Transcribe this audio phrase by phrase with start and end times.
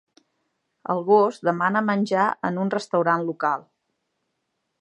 [0.93, 3.67] El gos demana menjar en un restaurant local.